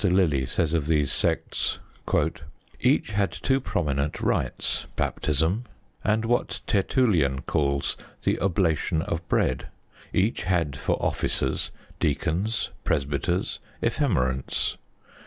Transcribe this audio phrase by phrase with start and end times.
[0.03, 1.77] Lillie says of these sects:
[2.79, 5.65] Each had two prominent rites: baptism,
[6.03, 9.67] and what Tertullian calls the "oblation of bread."
[10.11, 11.69] Each had for officers,
[11.99, 14.75] deacons, presbyters, ephemerents.